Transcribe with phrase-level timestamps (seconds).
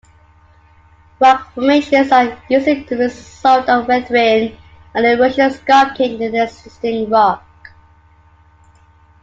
[1.19, 4.57] Rock formations are usually the result of weathering
[4.95, 7.45] and erosion sculpting the existing rock.